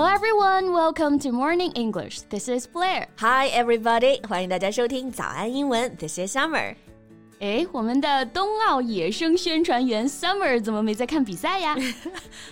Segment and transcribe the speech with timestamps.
[0.00, 2.22] Hello everyone, welcome to Morning English.
[2.28, 3.06] This is Blair.
[3.18, 5.96] Hi everybody，欢迎大家收听早安英文。
[5.96, 6.74] This is Summer。
[7.38, 11.76] 哎，我们的冬奥野生宣传员 Summer 怎么没在看比赛呀？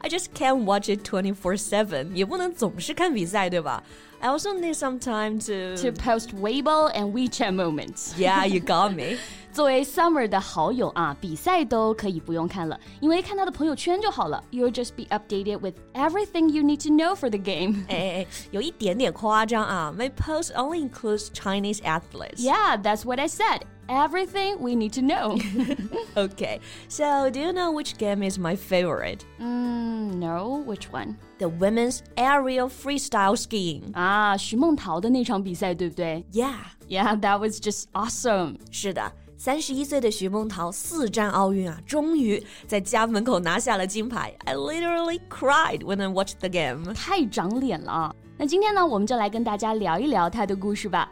[0.00, 3.82] I just can't watch it twenty four seven，也不能总是看比赛，对吧？
[4.20, 8.14] I also need some time to to post Weibo and WeChat moments.
[8.16, 9.18] Yeah, you got me.
[9.52, 14.42] 作为 Summer 的好友啊，比赛都可以不用看了，因为看他的朋友圈就好了。
[14.50, 17.84] You'll just be updated with everything you need to know for the game.
[17.88, 19.94] 哎哎，有一点点夸张啊。
[19.96, 22.42] My post only includes Chinese athletes.
[22.42, 23.62] Yeah, that's what I said.
[23.88, 25.38] Everything we need to know.
[26.16, 29.24] okay, so do you know which game is my favorite?
[29.40, 31.16] Mm, no, which one?
[31.38, 33.92] The women's aerial freestyle skiing.
[33.92, 36.24] 啊，徐梦桃的那场比赛，对不对？
[36.32, 36.56] Yeah,
[36.88, 38.56] yeah, that was just awesome.
[38.72, 39.12] 是的。
[39.43, 44.31] 三十一岁的徐梦桃四战奥运啊，终于在家门口拿下了金牌。
[44.45, 46.93] I literally cried when I watched the game。
[46.93, 48.15] 太长脸了！
[48.37, 51.11] 那今天呢，我们就来跟大家聊一聊她的故事吧。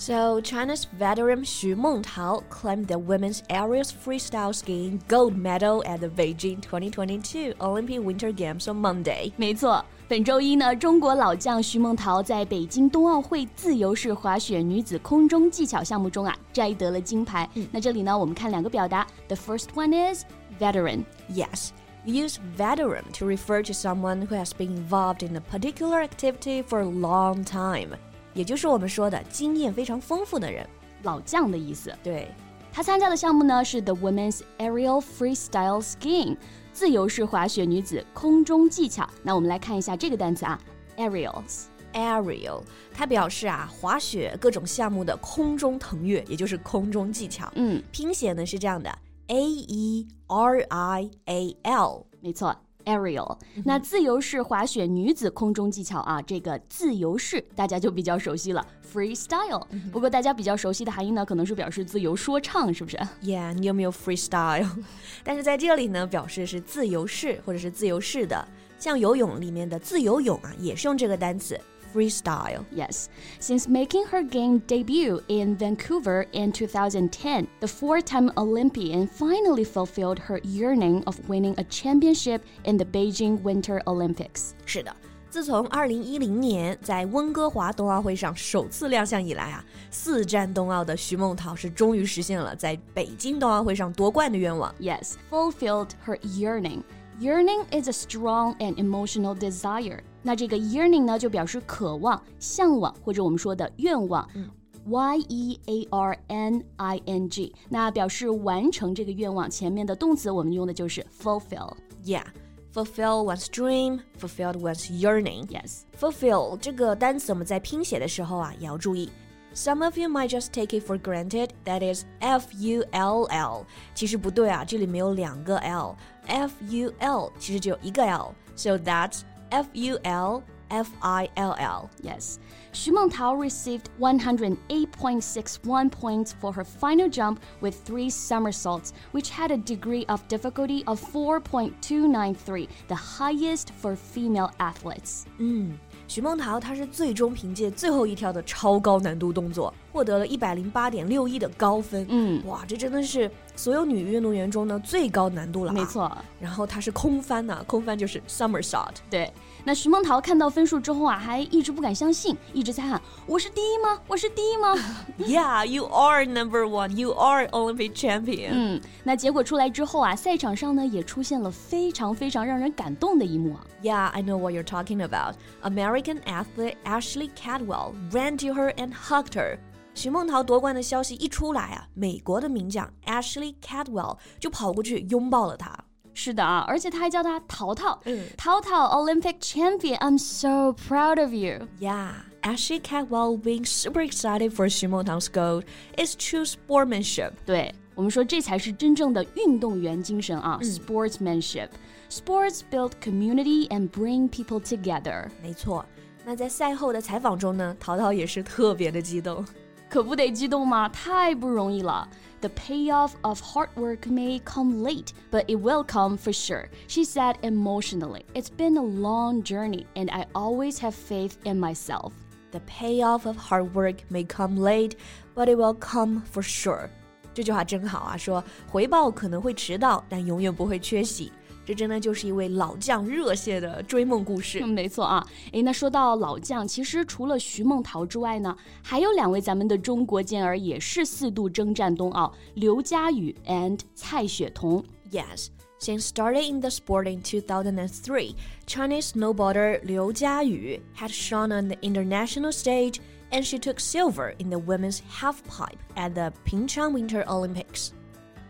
[0.00, 6.08] So, China's veteran Xu Mengtao claimed the women's aerial freestyle skiing gold medal at the
[6.08, 9.32] Beijing 2022 Olympic Winter Games on Monday.
[9.36, 17.50] 没错，本周一呢，中国老将徐梦桃在北京冬奥会自由式滑雪女子空中技巧项目中啊，摘得了金牌。
[17.54, 19.04] 嗯、那这里呢，我们看两个表达。
[19.26, 20.22] The first one is
[20.60, 21.04] veteran.
[21.28, 21.70] Yes.
[22.06, 26.82] Use veteran to refer to someone who has been involved in a particular activity for
[26.82, 27.96] a long time.
[28.33, 30.67] 也就是我们说的经验非常丰富的人，
[31.03, 31.93] 老将的意思。
[32.03, 32.29] 对，
[32.71, 36.37] 他参加的项目呢是 The Women's Aerial Freestyle Skiing，
[36.71, 39.07] 自由式滑雪女子空中技巧。
[39.21, 40.59] 那我们来看一下这个单词啊
[40.97, 41.65] ，Aerials。
[41.93, 47.47] Aerial，它表示啊滑雪各种项目的空中腾跃，也就是空中技巧。
[47.53, 48.91] 嗯，拼写呢是这样的
[49.27, 52.55] ，A E R I A L，没错。
[52.85, 59.63] Aerial，那自由式滑雪女子空中技巧啊，这个自由式大家就比较熟悉了，freestyle。
[59.91, 64.69] 不过大家比较熟悉的含义呢，可能是表示自由说唱，是不是？Yeah，你有没有 freestyle？
[65.23, 71.59] 但是在这里呢，表示是自由式或者是自由式的，像游泳里面的自由泳啊，也是用这个单词。
[71.92, 72.64] freestyle.
[72.70, 73.08] Yes.
[73.40, 80.18] Since making her game debut in Vancouver in 2010, the four time Olympian finally fulfilled
[80.18, 84.50] her yearning of winning a championship in the Beijing Winter Olympics.
[84.66, 84.94] 是的。
[85.30, 94.74] 自从二零一零年在温哥华冬奥会上首次亮相以来啊，四战冬奥的徐梦桃是终于实现了在北京冬奥会上夺冠的愿望。
[94.80, 96.82] Yes, fulfilled her yearning.
[97.20, 100.00] Yearning is a strong and emotional desire.
[100.22, 104.28] 那这个 yearning 呢，就表示渴望、向往或者我们说的愿望。
[104.34, 104.48] 嗯
[104.86, 115.46] Y E A R N I N G，那表示完成这个愿望，前面的动词我们用的就是 fulfill。Yeah。Fulfill one's dream, fulfilled one's yearning.
[115.48, 119.10] Yes, fulfill 这个单词我们在拼写的时候啊也要注意。
[119.54, 125.56] Some of you might just take it for granted that is F U L L，其实不对啊，这里没有两个
[125.58, 131.88] L，F U L 其实只有一个 L，so that's F U L F I L L.
[132.02, 132.38] Yes.
[132.72, 139.56] Xu Mengtao received 108.61 points for her final jump with three somersaults, which had a
[139.56, 145.24] degree of difficulty of 4.293, the highest for female athletes.
[145.38, 145.78] 嗯。
[146.07, 152.05] 许梦桃她是最终凭借最后一跳的超高难度动作，获得了一百零八点六一的高分。
[152.09, 155.71] 嗯，哇，这真的是所有女运动员中呢最高难度了。
[155.71, 158.95] 没错，然后她是空翻呐，空翻就是 somersault。
[159.09, 159.31] 对。
[159.65, 163.97] 那徐梦桃看到分数之后啊，还一直不敢相信，一直在喊：“我是第一吗？
[164.07, 164.75] 我是第一吗
[165.19, 166.91] ？”Yeah, you are number one.
[166.91, 168.49] You are Olympic champion.
[168.51, 173.65] 嗯，那结果出来之后啊，赛场上呢也出现了非常非常让人感动的一幕啊。
[173.81, 175.35] Yeah, I know what you're talking about.
[175.61, 179.59] American athlete Ashley Cadwell ran to her and hugged her.
[179.93, 185.77] 徐梦桃夺冠的消息一出来啊，美国的名将 Ashley Caldwell 就跑过去拥抱了她。
[186.15, 191.67] 是的啊，而且他还叫她淘淘，嗯，淘淘 Olympic champion，I'm so proud of you。
[191.79, 192.11] Yeah,
[192.41, 195.63] Ashley Caldwell being super excited for 徐梦桃 's gold
[195.97, 197.31] is true sportsmanship.
[197.45, 201.69] 对，我们说这才是真正的运动员精神啊，sportsmanship.
[202.11, 205.01] Sports build community and bring people together.
[205.01, 205.29] together。
[205.41, 205.83] 没错。
[206.23, 209.43] 那在赛后的采访中呢，淘淘也是特别的激动。
[209.92, 210.88] 可不得激动吗？
[210.88, 212.08] 太不容易了。
[212.40, 217.34] The payoff of hard work may come late, but it will come for sure, she said
[217.40, 218.22] emotionally.
[218.32, 222.12] It's been a long journey, and I always have faith in myself.
[222.52, 224.92] The payoff of hard work may come late,
[225.34, 226.90] but it will come for sure.
[227.34, 231.32] 这句话真好啊，说回报可能会迟到，但永远不会缺席。
[231.65, 234.65] 这真的就是一位老将热血的追梦故事。
[234.65, 244.83] 没错啊，诶，那说到老将，其实除了徐梦桃之外呢，还有两位咱们的中国健儿也是四度征战冬奥，刘佳宇 and 蔡雪桐。
[245.11, 245.47] Yes.
[245.79, 248.35] Since starting in the sport in 2003,
[248.65, 253.01] Chinese snowboarder Liu Jiayu had shone on the international stage
[253.31, 257.91] and she took silver in the women's halfpipe at the Pyeongchang Winter Olympics.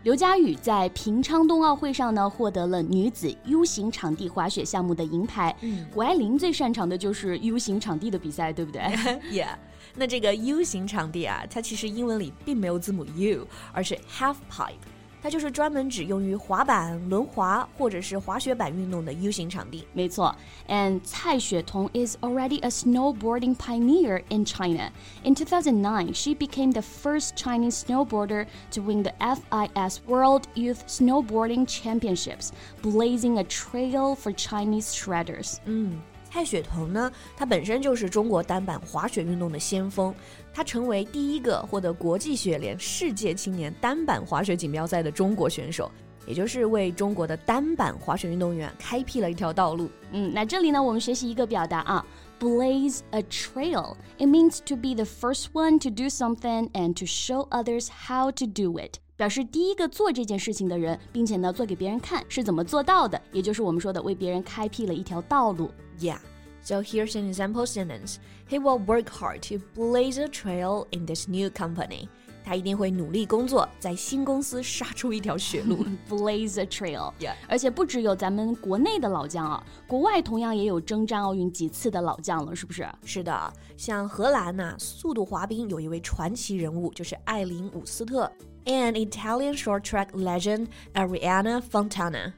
[0.04, 5.56] 刘佳宇在平昌冬奥会上呢，获得了女子 U 型场地滑雪项目的银牌。
[5.62, 8.82] 嗯，谷爱凌最擅长的就是 U 型场地的比赛，对不对？
[9.32, 9.54] Yeah，
[9.94, 14.74] 那这个 U 型场地啊，它其实英文里并没有字母 U，而是 half pipe。
[15.23, 19.85] 它就是专门只用于滑板、轮滑或者是滑雪板运动的 U 型场地。
[19.91, 20.33] 没错，
[20.69, 24.89] And 蔡雪桐 is already a snowboarding pioneer in China.
[25.23, 31.67] In 2009, she became the first Chinese snowboarder to win the FIS World Youth Snowboarding
[31.67, 32.51] Championships,
[32.81, 35.57] blazing a trail for Chinese shredders.
[35.65, 35.99] 嗯。
[36.34, 40.12] 蔡雪桐呢，她本身就是中国单板滑雪运动的先锋，
[40.52, 45.88] 她成为第一个获得国际雪联世界青年单板滑雪锦标赛的中国选手，
[46.26, 49.88] 也就是为中国的单板滑雪运动员开辟了一条道路。
[50.10, 52.04] 嗯，那这里呢，我们学习一个表达啊
[52.40, 53.94] ，blaze a trail。
[54.18, 58.44] It means to be the first one to do something and to show others how to
[58.44, 65.70] do it，表示第一个做这件事情的人，并且呢，做给别人看是怎么做到的，也就是我们说的为别人开辟了一条道路。
[65.99, 66.19] Yeah.
[66.61, 68.17] So here's an example sentence.
[68.47, 72.07] He will work hard to blaze a trail in this new company.
[72.43, 75.85] 他一定会努力工作，在新公司杀出一条血路。
[76.09, 77.13] Blaze a trail.
[77.19, 77.33] Yeah.
[77.47, 82.87] 而且不只有咱们国内的老将啊，国外同样也有征战奥运几次的老将了，是不是？
[83.03, 88.31] 是的，像荷兰呐、啊，速度滑冰有一位传奇人物，就是艾琳伍斯特，
[88.65, 92.33] and Italian short track legend Ariana Fontana。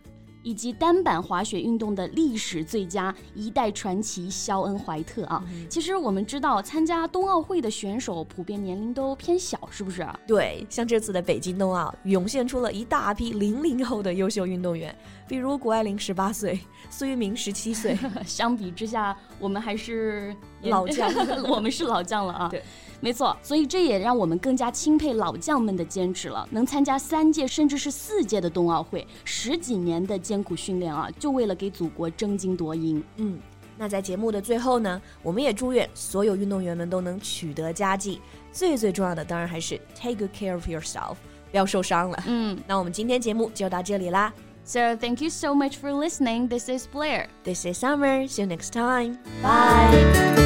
[0.47, 5.43] 以及单板滑雪运动的历史最佳一代传奇肖恩·怀特啊。
[5.69, 10.07] 其实我们知道，参加冬奥会的选手普遍年龄都偏小，是不是？
[10.25, 14.97] 对，像这次的北京冬奥，涌现出了一大批零零后的优秀运动员，
[15.27, 16.61] 比如谷爱凌十八岁，
[16.91, 17.99] 苏玉明十七岁。
[18.25, 20.33] 相比之下，我们还是
[20.63, 21.11] 老将，
[21.51, 22.49] 我们是老将了啊。
[22.49, 22.63] 对。
[23.01, 26.49] 没错，所以这也让我们更加钦佩老将们的坚持了。
[26.51, 33.03] 能参加三届甚至是四届的冬奥会，十几年的艰苦训练啊，就为了给祖国争金夺银。
[33.17, 33.39] 嗯，
[33.77, 38.21] 那在节目的最后呢，我们也祝愿所有运动员们都能取得佳绩。
[38.51, 41.17] 最最重要的当然还是 take good care of yourself，
[41.51, 42.23] 不要受伤了。
[42.27, 44.33] 嗯，那我们今天节目就到这里啦。
[44.65, 46.49] So thank you so much for listening.
[46.49, 47.27] This is Blair.
[47.45, 48.27] This is Summer.
[48.27, 49.19] See you next time.
[49.41, 50.46] Bye.